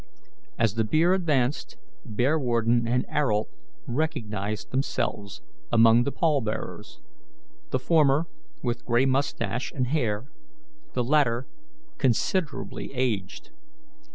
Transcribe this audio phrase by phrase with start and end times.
[0.57, 3.49] As the bier advanced, Bearwarden and Ayrault
[3.85, 6.99] recognized themselves among the pallbearers
[7.69, 8.25] the former
[8.63, 10.31] with grey mustache and hair,
[10.93, 11.45] the latter
[11.99, 13.51] considerably aged.